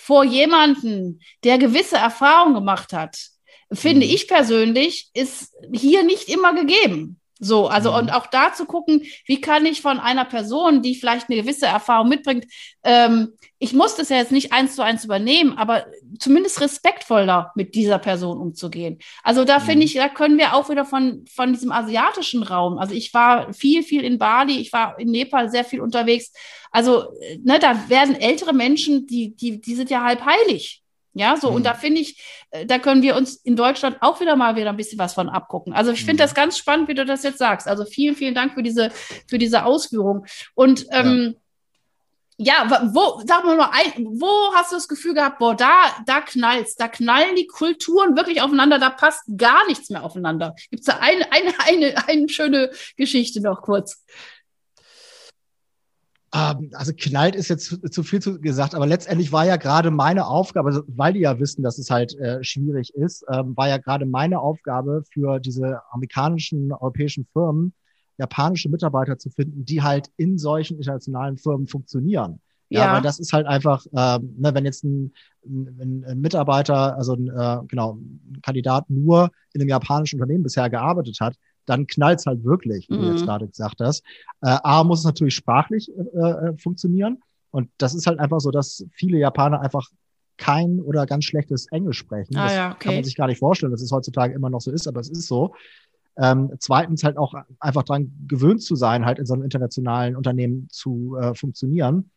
[0.06, 3.18] vor jemanden, der gewisse Erfahrungen gemacht hat,
[3.72, 4.12] finde mhm.
[4.12, 7.20] ich persönlich, ist hier nicht immer gegeben.
[7.38, 7.98] So, also mhm.
[7.98, 11.66] und auch da zu gucken, wie kann ich von einer Person, die vielleicht eine gewisse
[11.66, 12.46] Erfahrung mitbringt,
[12.82, 15.86] ähm, ich muss das ja jetzt nicht eins zu eins übernehmen, aber
[16.18, 18.98] zumindest respektvoller mit dieser Person umzugehen.
[19.22, 19.62] Also da mhm.
[19.64, 22.78] finde ich, da können wir auch wieder von, von diesem asiatischen Raum.
[22.78, 26.32] Also ich war viel, viel in Bali, ich war in Nepal sehr viel unterwegs.
[26.70, 30.82] Also, ne, da werden ältere Menschen, die, die, die sind ja halb heilig.
[31.18, 31.56] Ja, so, mhm.
[31.56, 34.68] und da finde ich, äh, da können wir uns in Deutschland auch wieder mal wieder
[34.68, 35.72] ein bisschen was von abgucken.
[35.72, 36.26] Also ich finde mhm.
[36.26, 37.66] das ganz spannend, wie du das jetzt sagst.
[37.66, 38.90] Also vielen, vielen Dank für diese,
[39.26, 40.26] für diese Ausführung.
[40.54, 41.36] Und ähm,
[42.36, 42.66] ja.
[42.68, 46.74] ja wo, sag mal mal, wo hast du das Gefühl gehabt, boah, da, da knallt's,
[46.74, 50.54] da knallen die Kulturen wirklich aufeinander, da passt gar nichts mehr aufeinander.
[50.70, 54.04] Gibt es da eine, eine, eine, eine schöne Geschichte noch kurz?
[56.36, 60.26] Ähm, also knallt ist jetzt zu, viel zu gesagt, aber letztendlich war ja gerade meine
[60.26, 63.78] Aufgabe, also weil die ja wissen, dass es halt äh, schwierig ist, ähm, war ja
[63.78, 67.72] gerade meine Aufgabe für diese amerikanischen, europäischen Firmen,
[68.18, 72.40] japanische Mitarbeiter zu finden, die halt in solchen internationalen Firmen funktionieren.
[72.68, 72.94] Ja, ja.
[72.94, 75.12] weil das ist halt einfach, ähm, ne, wenn jetzt ein,
[75.44, 80.68] ein, ein Mitarbeiter, also ein, äh, genau, ein Kandidat nur in einem japanischen Unternehmen bisher
[80.68, 83.02] gearbeitet hat, dann knallt's halt wirklich, wie mhm.
[83.02, 83.26] du jetzt mhm.
[83.26, 84.02] gerade gesagt hast.
[84.42, 87.18] Äh, A, muss es natürlich sprachlich äh, äh, funktionieren.
[87.50, 89.88] Und das ist halt einfach so, dass viele Japaner einfach
[90.36, 92.36] kein oder ganz schlechtes Englisch sprechen.
[92.36, 92.78] Ah, das ja, okay.
[92.80, 95.08] kann man sich gar nicht vorstellen, dass es heutzutage immer noch so ist, aber es
[95.08, 95.54] ist so.
[96.18, 100.68] Ähm, zweitens halt auch einfach dran gewöhnt zu sein, halt in so einem internationalen Unternehmen
[100.70, 102.10] zu äh, funktionieren.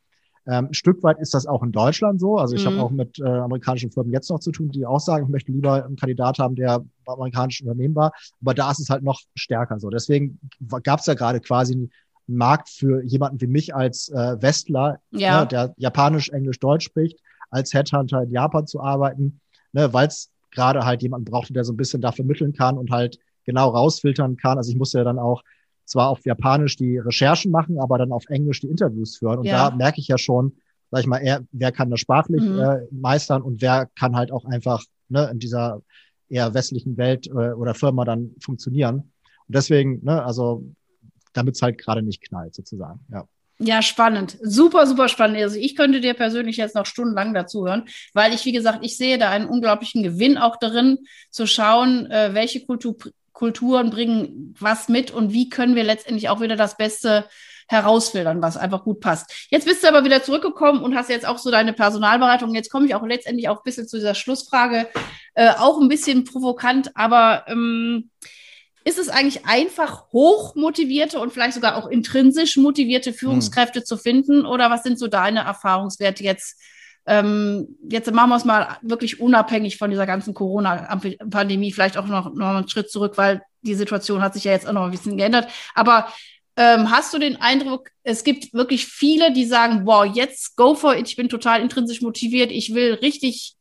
[0.50, 2.38] Ähm, ein Stück weit ist das auch in Deutschland so.
[2.38, 2.72] Also ich mhm.
[2.72, 5.52] habe auch mit äh, amerikanischen Firmen jetzt noch zu tun, die auch sagen, ich möchte
[5.52, 8.12] lieber einen Kandidat haben, der bei amerikanischen Unternehmen war.
[8.42, 9.90] Aber da ist es halt noch stärker so.
[9.90, 10.40] Deswegen
[10.84, 11.92] gab es ja gerade quasi einen
[12.26, 15.42] Markt für jemanden wie mich als äh, Westler, ja.
[15.42, 17.20] ne, der Japanisch, Englisch, Deutsch spricht,
[17.52, 19.40] als Headhunter in Japan zu arbeiten,
[19.72, 22.90] ne, weil es gerade halt jemanden brauchte, der so ein bisschen da vermitteln kann und
[22.90, 24.58] halt genau rausfiltern kann.
[24.58, 25.44] Also ich musste ja dann auch
[25.90, 29.40] zwar auf Japanisch die Recherchen machen, aber dann auf Englisch die Interviews führen.
[29.40, 29.70] Und ja.
[29.70, 30.58] da merke ich ja schon,
[30.92, 32.60] sag ich mal, er, wer kann das sprachlich mhm.
[32.60, 35.82] äh, meistern und wer kann halt auch einfach ne, in dieser
[36.30, 38.96] eher westlichen Welt äh, oder Firma dann funktionieren.
[39.48, 40.64] Und deswegen, ne, also
[41.34, 43.00] damit es halt gerade nicht knallt, sozusagen.
[43.12, 43.26] Ja.
[43.62, 44.38] Ja, spannend.
[44.42, 45.38] Super, super spannend.
[45.38, 48.96] Also ich könnte dir persönlich jetzt noch stundenlang dazu hören, weil ich, wie gesagt, ich
[48.96, 51.00] sehe da einen unglaublichen Gewinn auch darin,
[51.30, 52.96] zu schauen, äh, welche Kultur,
[53.40, 57.26] Kulturen bringen was mit und wie können wir letztendlich auch wieder das Beste
[57.70, 59.48] herausfiltern, was einfach gut passt.
[59.50, 62.54] Jetzt bist du aber wieder zurückgekommen und hast jetzt auch so deine Personalberatung.
[62.54, 64.90] Jetzt komme ich auch letztendlich auch ein bisschen zu dieser Schlussfrage,
[65.36, 68.10] äh, auch ein bisschen provokant, aber ähm,
[68.84, 73.86] ist es eigentlich einfach hochmotivierte und vielleicht sogar auch intrinsisch motivierte Führungskräfte hm.
[73.86, 74.46] zu finden?
[74.46, 76.60] Oder was sind so deine Erfahrungswerte jetzt?
[77.10, 82.34] Ähm, jetzt machen wir es mal wirklich unabhängig von dieser ganzen Corona-Pandemie, vielleicht auch noch,
[82.34, 85.18] noch einen Schritt zurück, weil die Situation hat sich ja jetzt auch noch ein bisschen
[85.18, 85.50] geändert.
[85.74, 86.08] Aber
[86.56, 90.96] ähm, hast du den Eindruck, es gibt wirklich viele, die sagen, wow, jetzt go for
[90.96, 93.56] it, ich bin total intrinsisch motiviert, ich will richtig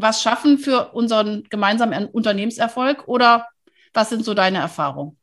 [0.00, 3.08] was schaffen für unseren gemeinsamen Unternehmenserfolg?
[3.08, 3.46] Oder
[3.92, 5.16] was sind so deine Erfahrungen?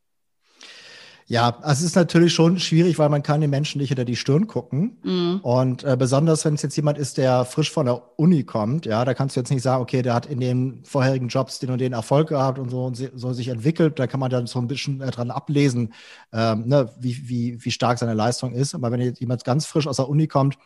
[1.28, 4.16] Ja, also es ist natürlich schon schwierig, weil man kann den Menschen nicht hinter die
[4.16, 5.00] Stirn gucken.
[5.04, 5.40] Mhm.
[5.42, 9.04] Und äh, besonders, wenn es jetzt jemand ist, der frisch von der Uni kommt, ja,
[9.04, 11.80] da kannst du jetzt nicht sagen, okay, der hat in den vorherigen Jobs den und
[11.82, 13.98] den Erfolg gehabt und so und so sich entwickelt.
[13.98, 15.94] Da kann man dann so ein bisschen äh, dran ablesen,
[16.32, 18.76] ähm, ne, wie, wie, wie stark seine Leistung ist.
[18.76, 20.60] Aber wenn jetzt jemand ganz frisch aus der Uni kommt,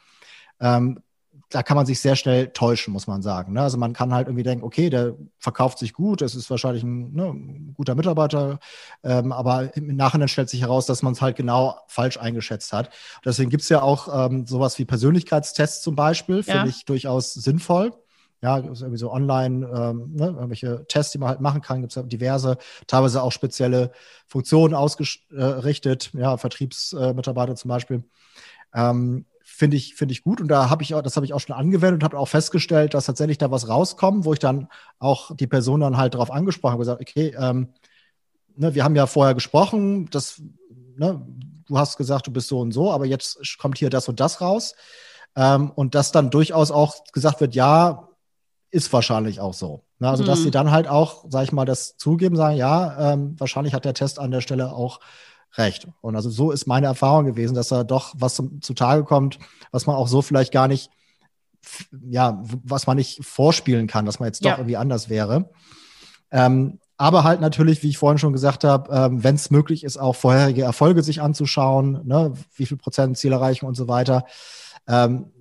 [0.59, 0.99] ähm,
[1.49, 3.53] da kann man sich sehr schnell täuschen, muss man sagen.
[3.53, 3.61] Ne?
[3.61, 7.11] Also man kann halt irgendwie denken, okay, der verkauft sich gut, das ist wahrscheinlich ein,
[7.13, 8.59] ne, ein guter Mitarbeiter,
[9.03, 12.91] ähm, aber im Nachhinein stellt sich heraus, dass man es halt genau falsch eingeschätzt hat.
[13.25, 16.53] Deswegen gibt es ja auch ähm, sowas wie Persönlichkeitstests zum Beispiel, ja.
[16.53, 17.93] finde ich durchaus sinnvoll.
[18.41, 21.95] Ja, irgendwie so online, ähm, ne, irgendwelche Tests, die man halt machen kann, gibt es
[21.95, 22.57] ja diverse,
[22.87, 23.91] teilweise auch spezielle
[24.27, 28.05] Funktionen ausgerichtet, ja, Vertriebsmitarbeiter zum Beispiel.
[28.73, 29.25] Ähm,
[29.59, 30.39] finde ich, finde ich gut.
[30.39, 32.93] Und da habe ich auch, das habe ich auch schon angewendet und habe auch festgestellt,
[32.93, 34.69] dass tatsächlich da was rauskommt, wo ich dann
[34.99, 37.73] auch die Person dann halt darauf angesprochen habe, gesagt, okay, ähm,
[38.55, 40.41] ne, wir haben ja vorher gesprochen, das,
[40.95, 41.21] ne,
[41.65, 44.39] du hast gesagt, du bist so und so, aber jetzt kommt hier das und das
[44.39, 44.75] raus.
[45.35, 48.07] Ähm, und dass dann durchaus auch gesagt wird, ja,
[48.71, 49.83] ist wahrscheinlich auch so.
[49.99, 50.27] Ne, also, mhm.
[50.27, 53.83] dass sie dann halt auch, sag ich mal, das zugeben, sagen, ja, ähm, wahrscheinlich hat
[53.83, 55.01] der Test an der Stelle auch
[55.55, 55.87] recht.
[56.01, 59.39] Und also so ist meine Erfahrung gewesen, dass da doch was zum, zutage kommt,
[59.71, 60.89] was man auch so vielleicht gar nicht,
[62.09, 64.57] ja, was man nicht vorspielen kann, dass man jetzt doch ja.
[64.57, 65.49] irgendwie anders wäre.
[66.31, 69.97] Ähm, aber halt natürlich, wie ich vorhin schon gesagt habe, ähm, wenn es möglich ist,
[69.97, 74.25] auch vorherige Erfolge sich anzuschauen, ne, wie viel Prozent Zielerreichung und so weiter.
[74.85, 75.31] Ähm,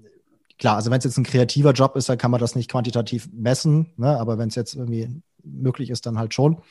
[0.59, 3.29] klar, also wenn es jetzt ein kreativer Job ist, dann kann man das nicht quantitativ
[3.33, 6.63] messen, ne, aber wenn es jetzt irgendwie möglich ist, dann halt schon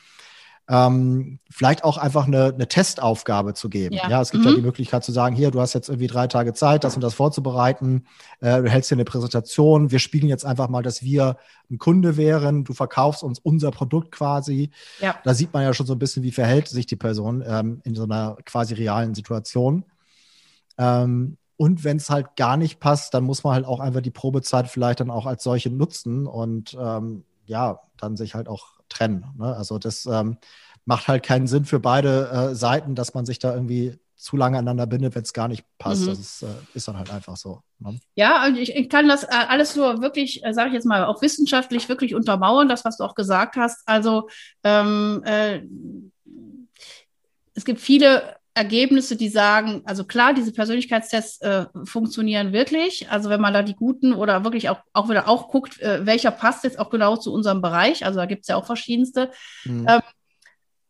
[0.70, 3.94] ähm, vielleicht auch einfach eine, eine Testaufgabe zu geben.
[3.94, 4.50] Ja, ja es gibt mhm.
[4.50, 7.00] ja die Möglichkeit zu sagen, hier, du hast jetzt irgendwie drei Tage Zeit, das und
[7.00, 8.06] das vorzubereiten,
[8.40, 11.38] äh, du hältst hier eine Präsentation, wir spielen jetzt einfach mal, dass wir
[11.70, 14.70] ein Kunde wären, du verkaufst uns unser Produkt quasi.
[15.00, 15.16] Ja.
[15.24, 17.94] Da sieht man ja schon so ein bisschen, wie verhält sich die Person ähm, in
[17.94, 19.84] so einer quasi realen Situation.
[20.76, 24.10] Ähm, und wenn es halt gar nicht passt, dann muss man halt auch einfach die
[24.10, 29.26] Probezeit vielleicht dann auch als solche nutzen und ähm, ja, dann sich halt auch trennen.
[29.36, 29.54] Ne?
[29.54, 30.38] Also das ähm,
[30.84, 34.58] macht halt keinen Sinn für beide äh, Seiten, dass man sich da irgendwie zu lange
[34.58, 36.02] aneinander bindet, wenn es gar nicht passt.
[36.02, 36.06] Mhm.
[36.08, 37.62] Das ist, äh, ist, dann halt einfach so.
[37.78, 38.00] Ne?
[38.16, 41.04] Ja, und ich, ich, kann das äh, alles nur wirklich, äh, sage ich jetzt mal,
[41.04, 43.86] auch wissenschaftlich wirklich untermauern, das, was du auch gesagt hast.
[43.86, 44.28] Also
[44.64, 45.62] ähm, äh,
[47.54, 53.08] es gibt viele Ergebnisse, die sagen, also klar, diese Persönlichkeitstests äh, funktionieren wirklich.
[53.10, 56.32] Also wenn man da die guten oder wirklich auch, auch wieder auch guckt, äh, welcher
[56.32, 59.30] passt jetzt auch genau zu unserem Bereich, also da gibt es ja auch verschiedenste,
[59.64, 59.86] mhm.
[59.88, 60.00] ähm,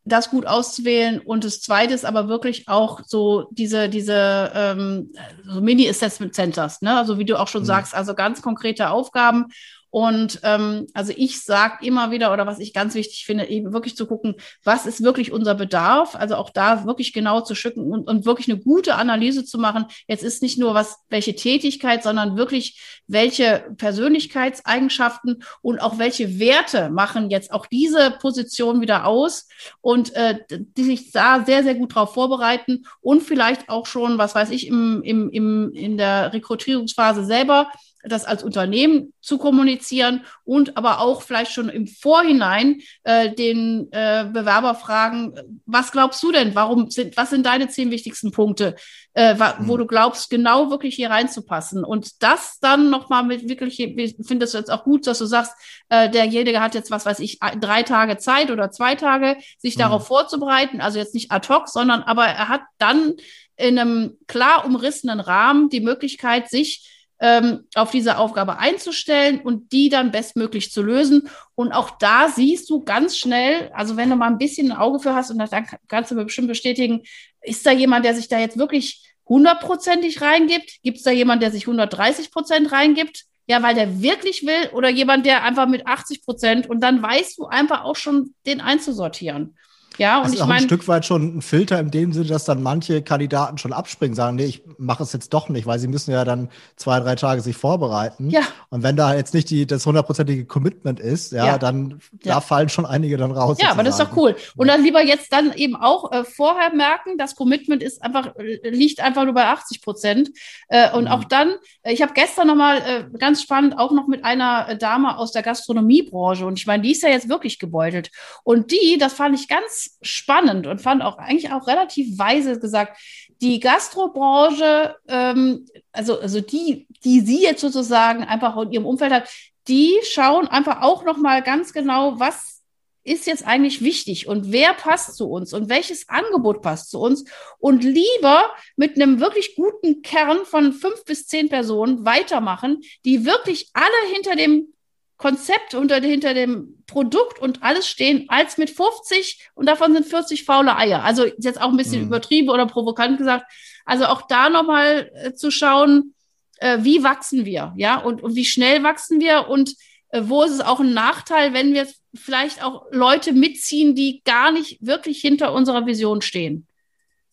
[0.05, 1.21] das gut auszuwählen.
[1.21, 5.13] Und das zweite ist aber wirklich auch so diese, diese ähm,
[5.45, 6.97] so Mini-Assessment Centers, ne?
[6.97, 7.67] Also wie du auch schon mhm.
[7.67, 9.47] sagst, also ganz konkrete Aufgaben
[9.91, 13.97] und ähm, also ich sage immer wieder, oder was ich ganz wichtig finde, eben wirklich
[13.97, 18.07] zu gucken, was ist wirklich unser Bedarf, also auch da wirklich genau zu schicken und,
[18.07, 19.87] und wirklich eine gute Analyse zu machen.
[20.07, 26.91] Jetzt ist nicht nur was, welche Tätigkeit, sondern wirklich, welche Persönlichkeitseigenschaften und auch welche Werte
[26.91, 29.49] machen jetzt auch diese Position wieder aus
[29.81, 34.35] und äh, die sich da sehr, sehr gut drauf vorbereiten und vielleicht auch schon, was
[34.35, 37.69] weiß ich, im, im, im, in der Rekrutierungsphase selber
[38.09, 44.27] das als Unternehmen zu kommunizieren und aber auch vielleicht schon im Vorhinein äh, den äh,
[44.33, 45.35] Bewerber fragen,
[45.67, 46.55] was glaubst du denn?
[46.55, 48.75] Warum sind, was sind deine zehn wichtigsten Punkte,
[49.15, 49.79] äh, wo mhm.
[49.79, 51.85] du glaubst, genau wirklich hier reinzupassen?
[51.85, 55.53] Und das dann nochmal mit wirklich, ich finde es jetzt auch gut, dass du sagst,
[55.89, 59.81] äh, derjenige hat jetzt, was weiß ich, drei Tage Zeit oder zwei Tage, sich mhm.
[59.81, 60.81] darauf vorzubereiten.
[60.81, 63.15] Also jetzt nicht ad hoc, sondern aber er hat dann
[63.59, 69.89] in einem klar umrissenen Rahmen die Möglichkeit, sich ähm, auf diese Aufgabe einzustellen und die
[69.89, 71.29] dann bestmöglich zu lösen.
[71.55, 75.01] Und auch da siehst du ganz schnell, also wenn du mal ein bisschen ein Auge
[75.01, 75.51] für hast, und das
[75.89, 77.03] kannst du mir bestimmt bestätigen,
[77.43, 80.83] ist da jemand, der sich da jetzt wirklich hundertprozentig reingibt?
[80.83, 83.25] Gibt es da jemand, der sich 130 Prozent reingibt?
[83.47, 87.39] Ja, weil der wirklich will oder jemand, der einfach mit 80 Prozent und dann weißt
[87.39, 89.57] du einfach auch schon, den einzusortieren.
[89.99, 92.27] Ja, und das ich ist auch ein Stück weit schon ein Filter in dem Sinne,
[92.27, 95.79] dass dann manche Kandidaten schon abspringen, sagen, nee, ich mache es jetzt doch nicht, weil
[95.79, 98.31] sie müssen ja dann zwei, drei Tage sich vorbereiten.
[98.31, 98.43] Ja.
[98.71, 101.59] Und wenn da jetzt nicht die, das hundertprozentige Commitment ist, ja, ja.
[101.59, 102.35] dann ja.
[102.35, 103.59] da fallen schon einige dann raus.
[103.59, 103.73] Ja, sozusagen.
[103.73, 104.37] aber das ist doch cool.
[104.57, 108.71] Und dann lieber jetzt dann eben auch äh, vorher merken, das Commitment ist einfach, äh,
[108.71, 110.31] liegt einfach nur bei 80 Prozent.
[110.69, 111.11] Äh, und mhm.
[111.11, 114.79] auch dann, äh, ich habe gestern nochmal äh, ganz spannend auch noch mit einer äh,
[114.79, 118.11] Dame aus der Gastronomiebranche und ich meine, die ist ja jetzt wirklich gebeutelt.
[118.45, 122.99] Und die, das fand ich ganz spannend und fand auch eigentlich auch relativ weise gesagt,
[123.41, 129.29] die Gastrobranche, ähm, also, also die, die sie jetzt sozusagen einfach in ihrem Umfeld hat,
[129.69, 132.59] die schauen einfach auch nochmal ganz genau, was
[133.05, 137.25] ist jetzt eigentlich wichtig und wer passt zu uns und welches Angebot passt zu uns
[137.59, 143.71] und lieber mit einem wirklich guten Kern von fünf bis zehn Personen weitermachen, die wirklich
[143.73, 144.75] alle hinter dem
[145.19, 150.45] Konzept unter, hinter dem Produkt und alles stehen, als mit 50 und davon sind 40
[150.45, 151.03] faule Eier.
[151.03, 152.07] Also jetzt auch ein bisschen mhm.
[152.07, 153.45] übertrieben oder provokant gesagt.
[153.85, 156.15] Also auch da nochmal äh, zu schauen,
[156.59, 159.75] äh, wie wachsen wir, ja, und, und wie schnell wachsen wir und
[160.11, 164.53] äh, wo ist es auch ein Nachteil, wenn wir vielleicht auch Leute mitziehen, die gar
[164.53, 166.67] nicht wirklich hinter unserer Vision stehen.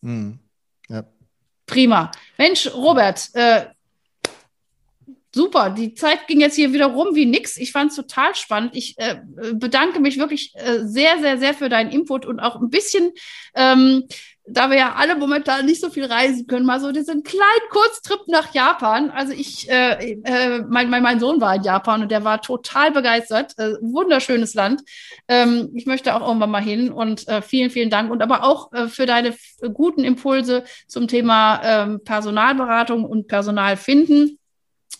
[0.00, 0.40] Mhm.
[0.88, 1.04] Ja.
[1.66, 2.10] Prima.
[2.36, 3.66] Mensch, Robert, äh,
[5.36, 5.70] super.
[5.70, 7.58] Die Zeit ging jetzt hier wieder rum wie nix.
[7.58, 8.74] Ich fand es total spannend.
[8.74, 9.16] Ich äh,
[9.52, 13.12] bedanke mich wirklich äh, sehr, sehr, sehr für deinen Input und auch ein bisschen,
[13.54, 14.04] ähm,
[14.48, 18.20] da wir ja alle momentan nicht so viel reisen können, mal so diesen kleinen Kurztrip
[18.28, 19.10] nach Japan.
[19.10, 22.92] Also ich, äh, äh, mein, mein, mein Sohn war in Japan und der war total
[22.92, 23.58] begeistert.
[23.58, 24.82] Äh, wunderschönes Land.
[25.28, 28.72] Ähm, ich möchte auch irgendwann mal hin und äh, vielen, vielen Dank und aber auch
[28.72, 29.34] äh, für deine
[29.74, 34.38] guten Impulse zum Thema ähm, Personalberatung und Personalfinden.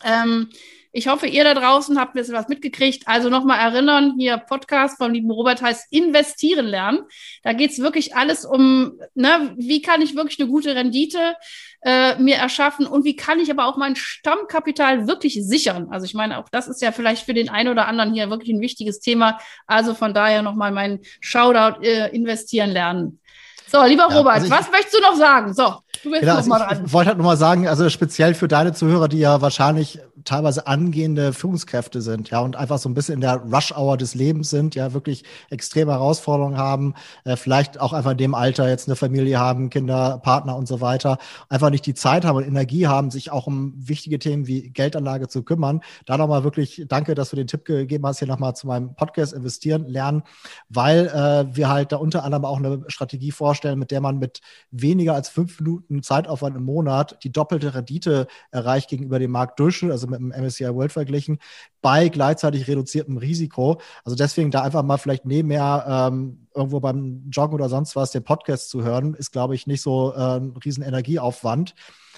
[0.05, 0.51] Ähm,
[0.97, 3.07] ich hoffe, ihr da draußen habt ein bisschen was mitgekriegt.
[3.07, 7.01] Also nochmal erinnern, hier Podcast vom lieben Robert heißt Investieren lernen.
[7.43, 11.37] Da geht's wirklich alles um, ne, wie kann ich wirklich eine gute Rendite
[11.83, 15.89] äh, mir erschaffen und wie kann ich aber auch mein Stammkapital wirklich sichern.
[15.91, 18.55] Also ich meine, auch das ist ja vielleicht für den einen oder anderen hier wirklich
[18.55, 19.39] ein wichtiges Thema.
[19.67, 23.21] Also von daher nochmal mein Shoutout, äh, investieren lernen.
[23.67, 25.53] So, lieber ja, Robert, also was möchtest du noch sagen?
[25.53, 25.75] So,
[26.07, 26.79] du bist genau, noch mal dran.
[26.79, 30.01] Ich, ich wollte halt noch mal sagen, also speziell für deine Zuhörer, die ja wahrscheinlich
[30.27, 34.51] teilweise angehende Führungskräfte sind, ja, und einfach so ein bisschen in der Rush-Hour des Lebens
[34.51, 38.97] sind, ja, wirklich extreme Herausforderungen haben, äh, vielleicht auch einfach in dem Alter jetzt eine
[38.97, 43.11] Familie haben, Kinder, Partner und so weiter, einfach nicht die Zeit haben und Energie haben,
[43.11, 45.81] sich auch um wichtige Themen wie Geldanlage zu kümmern.
[46.05, 49.33] Da nochmal wirklich danke, dass du den Tipp gegeben hast, hier nochmal zu meinem Podcast
[49.33, 50.23] investieren, lernen,
[50.69, 54.41] weil äh, wir halt da unter anderem auch eine Strategie vorstellen, mit der man mit
[54.71, 60.07] weniger als fünf Minuten Zeitaufwand im Monat die doppelte Rendite erreicht gegenüber dem Marktdurchschnitt, also
[60.07, 61.39] mit dem MSCI World verglichen,
[61.83, 63.81] bei gleichzeitig reduziertem Risiko.
[64.05, 68.25] Also deswegen da einfach mal vielleicht nebenher ähm, irgendwo beim Joggen oder sonst was den
[68.25, 71.75] Podcast zu hören, ist, glaube ich, nicht so äh, ein riesen Energieaufwand.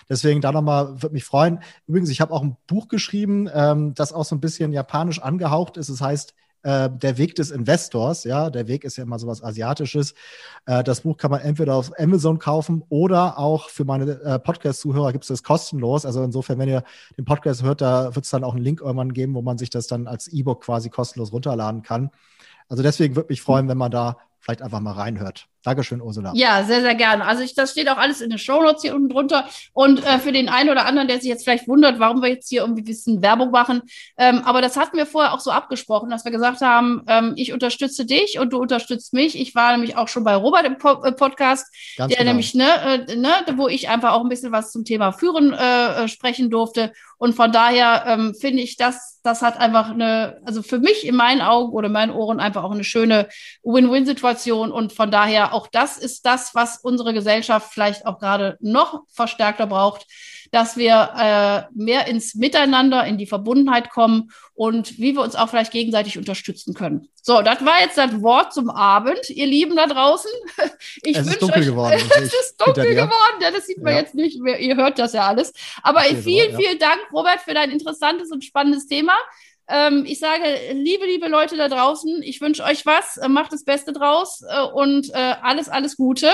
[0.08, 1.60] Deswegen da nochmal, würde mich freuen.
[1.86, 5.76] Übrigens, ich habe auch ein Buch geschrieben, ähm, das auch so ein bisschen japanisch angehaucht
[5.76, 5.88] ist.
[5.88, 10.14] Es heißt äh, der Weg des Investors, ja, der Weg ist ja immer sowas Asiatisches.
[10.66, 15.12] Äh, das Buch kann man entweder auf Amazon kaufen oder auch für meine äh, Podcast-Zuhörer
[15.12, 16.04] gibt es das kostenlos.
[16.04, 16.82] Also insofern, wenn ihr
[17.16, 19.70] den Podcast hört, da wird es dann auch einen Link irgendwann geben, wo man sich
[19.70, 22.10] das dann als E-Book quasi kostenlos runterladen kann.
[22.68, 25.48] Also deswegen würde mich freuen, wenn man da vielleicht einfach mal reinhört.
[25.64, 26.32] Dankeschön, Ursula.
[26.34, 27.24] Ja, sehr, sehr gerne.
[27.24, 29.48] Also ich, das steht auch alles in den Show Notes hier unten drunter.
[29.72, 32.48] Und äh, für den einen oder anderen, der sich jetzt vielleicht wundert, warum wir jetzt
[32.48, 33.82] hier irgendwie ein bisschen Werbung machen,
[34.16, 37.52] ähm, aber das hatten wir vorher auch so abgesprochen, dass wir gesagt haben, ähm, ich
[37.52, 39.38] unterstütze dich und du unterstützt mich.
[39.38, 41.66] Ich war nämlich auch schon bei Robert im po äh, Podcast,
[41.96, 42.30] Ganz der genau.
[42.30, 46.04] nämlich, ne, äh, ne, wo ich einfach auch ein bisschen was zum Thema Führen äh,
[46.04, 46.92] äh sprechen durfte.
[47.18, 51.16] Und von daher ähm, finde ich, das, das hat einfach eine, also für mich in
[51.16, 53.28] meinen Augen oder meinen Ohren einfach auch eine schöne
[53.64, 54.70] Win-Win-Situation.
[54.70, 59.02] Und von daher ja, auch das ist das, was unsere Gesellschaft vielleicht auch gerade noch
[59.08, 60.06] verstärkter braucht,
[60.50, 65.48] dass wir äh, mehr ins Miteinander, in die Verbundenheit kommen und wie wir uns auch
[65.50, 67.08] vielleicht gegenseitig unterstützen können.
[67.22, 70.30] So, das war jetzt das Wort zum Abend, ihr Lieben da draußen.
[71.02, 71.94] Ich es ist dunkel euch, geworden.
[72.16, 74.00] es ist dunkel geworden, ja, das sieht man ja.
[74.00, 74.58] jetzt nicht mehr.
[74.58, 75.52] Ihr hört das ja alles.
[75.82, 76.58] Aber vielen, so, ja.
[76.58, 79.12] vielen Dank, Robert, für dein interessantes und spannendes Thema.
[79.70, 83.64] Ähm, ich sage, liebe, liebe Leute da draußen, ich wünsche euch was, äh, macht das
[83.64, 86.30] Beste draus äh, und äh, alles, alles Gute.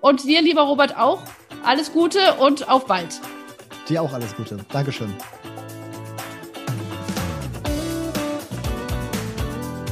[0.00, 1.22] Und dir, lieber Robert, auch
[1.64, 3.20] alles Gute und auf bald.
[3.88, 4.58] Dir auch alles Gute.
[4.72, 5.14] Dankeschön.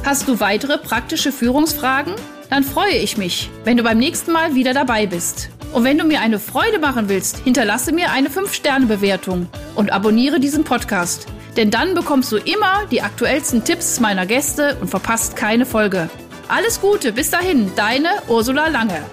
[0.03, 2.15] Hast du weitere praktische Führungsfragen?
[2.49, 5.49] Dann freue ich mich, wenn du beim nächsten Mal wieder dabei bist.
[5.71, 10.65] Und wenn du mir eine Freude machen willst, hinterlasse mir eine 5-Sterne-Bewertung und abonniere diesen
[10.65, 11.27] Podcast.
[11.57, 16.09] Denn dann bekommst du immer die aktuellsten Tipps meiner Gäste und verpasst keine Folge.
[16.47, 19.03] Alles Gute, bis dahin, deine Ursula Lange.